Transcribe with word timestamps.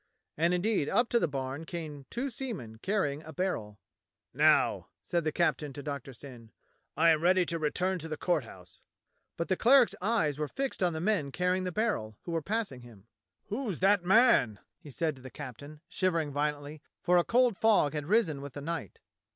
And 0.35 0.51
indeed 0.51 0.89
up 0.89 1.09
to 1.09 1.19
the 1.19 1.27
barn 1.27 1.63
came 1.63 2.07
two 2.09 2.31
seamen 2.31 2.79
carrying 2.79 3.21
a 3.21 3.31
barrel. 3.31 3.77
"Now," 4.33 4.87
said 5.03 5.23
the 5.23 5.31
captain 5.31 5.73
to 5.73 5.83
Doctor 5.83 6.11
Syn, 6.11 6.51
"I 6.97 7.11
am 7.11 7.21
ready 7.21 7.45
to 7.45 7.59
return 7.59 7.99
to 7.99 8.07
the 8.07 8.17
Court 8.17 8.43
House." 8.45 8.81
But 9.37 9.47
the 9.47 9.55
cleric's 9.55 9.93
eyes 10.01 10.39
were 10.39 10.47
fixed 10.47 10.81
on 10.81 10.93
the 10.93 10.99
men 10.99 11.31
carrying 11.31 11.65
the 11.65 11.71
barrel, 11.71 12.17
who 12.23 12.31
were 12.31 12.41
passing 12.41 12.81
him. 12.81 13.05
"Who's 13.49 13.79
that 13.81 14.03
man?" 14.03 14.57
he 14.79 14.89
said 14.89 15.15
to 15.17 15.21
the 15.21 15.29
captain, 15.29 15.81
shivering 15.87 16.31
violently, 16.31 16.81
for 17.03 17.17
a 17.17 17.23
cold 17.23 17.55
fog 17.55 17.93
had 17.93 18.07
risen 18.07 18.41
with 18.41 18.53
the 18.53 18.61
night. 18.61 18.99